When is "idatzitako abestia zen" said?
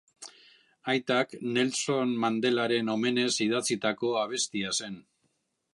3.49-4.99